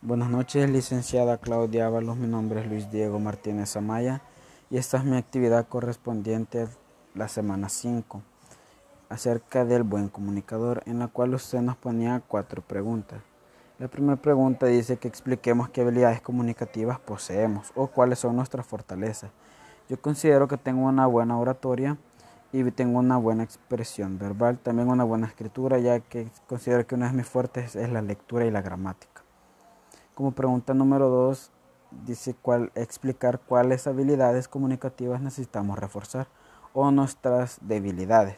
Buenas 0.00 0.30
noches, 0.30 0.70
licenciada 0.70 1.38
Claudia 1.38 1.86
Ábalos. 1.86 2.16
Mi 2.16 2.28
nombre 2.28 2.60
es 2.60 2.68
Luis 2.68 2.88
Diego 2.88 3.18
Martínez 3.18 3.76
Amaya 3.76 4.22
y 4.70 4.76
esta 4.76 4.98
es 4.98 5.04
mi 5.04 5.16
actividad 5.16 5.66
correspondiente 5.66 6.62
a 6.62 6.68
la 7.16 7.26
semana 7.26 7.68
5 7.68 8.22
acerca 9.08 9.64
del 9.64 9.82
buen 9.82 10.08
comunicador, 10.08 10.84
en 10.86 11.00
la 11.00 11.08
cual 11.08 11.34
usted 11.34 11.62
nos 11.62 11.76
ponía 11.76 12.22
cuatro 12.28 12.62
preguntas. 12.62 13.20
La 13.80 13.88
primera 13.88 14.14
pregunta 14.14 14.66
dice 14.66 14.98
que 14.98 15.08
expliquemos 15.08 15.68
qué 15.70 15.80
habilidades 15.80 16.20
comunicativas 16.20 17.00
poseemos 17.00 17.72
o 17.74 17.88
cuáles 17.88 18.20
son 18.20 18.36
nuestras 18.36 18.64
fortalezas. 18.64 19.32
Yo 19.88 20.00
considero 20.00 20.46
que 20.46 20.58
tengo 20.58 20.86
una 20.86 21.06
buena 21.06 21.36
oratoria 21.40 21.98
y 22.52 22.62
tengo 22.70 23.00
una 23.00 23.16
buena 23.16 23.42
expresión 23.42 24.16
verbal, 24.16 24.60
también 24.60 24.90
una 24.90 25.02
buena 25.02 25.26
escritura, 25.26 25.80
ya 25.80 25.98
que 25.98 26.28
considero 26.46 26.86
que 26.86 26.94
una 26.94 27.08
de 27.08 27.16
mis 27.16 27.26
fuertes 27.26 27.74
es 27.74 27.90
la 27.90 28.00
lectura 28.00 28.46
y 28.46 28.52
la 28.52 28.62
gramática. 28.62 29.27
Como 30.18 30.32
pregunta 30.32 30.74
número 30.74 31.08
dos, 31.08 31.52
dice 32.04 32.34
cuál, 32.34 32.72
explicar 32.74 33.38
cuáles 33.38 33.86
habilidades 33.86 34.48
comunicativas 34.48 35.20
necesitamos 35.20 35.78
reforzar 35.78 36.26
o 36.72 36.90
nuestras 36.90 37.58
debilidades. 37.60 38.36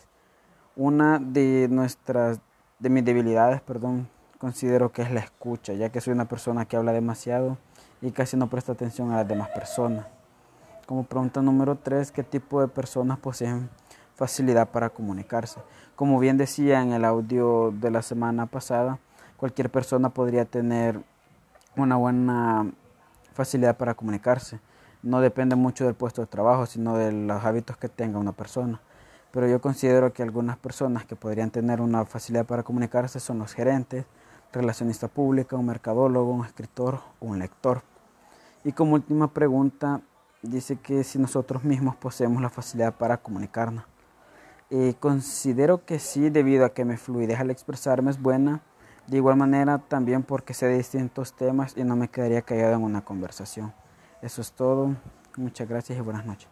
Una 0.77 1.19
de 1.19 1.69
nuestras, 1.71 2.41
de 2.81 2.91
mis 2.91 3.03
debilidades, 3.03 3.63
perdón, 3.63 4.11
considero 4.37 4.93
que 4.93 5.01
es 5.01 5.11
la 5.11 5.21
escucha, 5.21 5.73
ya 5.73 5.89
que 5.89 6.03
soy 6.03 6.13
una 6.13 6.27
persona 6.27 6.67
que 6.67 6.77
habla 6.77 6.93
demasiado 6.93 7.57
y 8.03 8.11
casi 8.11 8.37
no 8.37 8.51
presta 8.51 8.73
atención 8.73 9.11
a 9.13 9.17
las 9.17 9.29
demás 9.29 9.49
personas. 9.49 10.05
Como 10.85 11.05
pregunta 11.05 11.41
número 11.41 11.77
tres, 11.77 12.13
¿qué 12.13 12.23
tipo 12.23 12.61
de 12.61 12.69
personas 12.69 13.19
poseen 13.21 13.71
facilidad 14.17 14.69
para 14.69 14.91
comunicarse? 14.91 15.61
Como 15.97 16.19
bien 16.19 16.37
decía 16.37 16.83
en 16.83 16.93
el 16.93 17.07
audio 17.07 17.73
de 17.73 17.91
la 17.91 18.03
semana 18.03 18.45
pasada, 18.45 18.99
cualquier 19.39 19.71
persona 19.71 20.11
podría 20.11 20.45
tener 20.45 21.03
una 21.77 21.97
buena 21.97 22.71
facilidad 23.33 23.77
para 23.77 23.95
comunicarse. 23.95 24.61
No 25.03 25.21
depende 25.21 25.57
mucho 25.57 25.85
del 25.85 25.95
puesto 25.95 26.21
de 26.21 26.27
trabajo, 26.27 26.67
sino 26.67 26.97
de 26.97 27.13
los 27.13 27.45
hábitos 27.45 27.77
que 27.77 27.89
tenga 27.89 28.19
una 28.19 28.33
persona. 28.33 28.81
Pero 29.31 29.47
yo 29.47 29.61
considero 29.61 30.13
que 30.13 30.23
algunas 30.23 30.57
personas 30.57 31.05
que 31.05 31.17
podrían 31.17 31.51
tener 31.51 31.81
una 31.81 32.05
facilidad 32.05 32.47
para 32.47 32.63
comunicarse 32.63 33.21
son 33.21 33.39
los 33.39 33.55
gerentes, 33.55 34.05
relacionista 34.53 35.09
pública, 35.09 35.57
un 35.57 35.67
mercadólogo, 35.67 36.33
un 36.33 36.45
escritor 36.45 37.01
o 37.21 37.27
un 37.27 37.39
lector. 37.39 37.83
Y 38.65 38.73
como 38.73 38.95
última 38.95 39.33
pregunta, 39.33 40.03
dice 40.43 40.77
que 40.77 41.05
si 41.05 41.19
nosotros 41.19 41.65
mismos 41.65 41.97
poseemos 41.97 42.43
la 42.43 42.51
facilidad 42.51 42.95
para 42.95 43.19
comunicarnos. 43.19 43.85
Eh, 44.71 44.95
considero 45.01 45.85
que 45.85 45.99
sí, 45.99 46.31
debido 46.31 46.65
a 46.65 46.75
que 46.75 46.85
mi 46.85 46.97
fluidez 46.97 47.41
al 47.41 47.51
expresarme 47.51 48.11
es 48.11 48.21
buena 48.21 48.63
de 49.11 49.17
igual 49.17 49.37
manera, 49.37 49.79
también 49.79 50.23
porque 50.23 50.55
sé 50.55 50.67
de 50.67 50.77
distintos 50.77 51.33
temas 51.33 51.77
y 51.77 51.83
no 51.83 51.97
me 51.97 52.07
quedaría 52.07 52.43
callado 52.43 52.75
en 52.75 52.85
una 52.85 53.05
conversación. 53.05 53.75
Eso 54.23 54.41
es 54.41 54.53
todo. 54.53 54.95
Muchas 55.37 55.69
gracias 55.69 55.99
y 55.99 56.01
buenas 56.01 56.25
noches. 56.25 56.49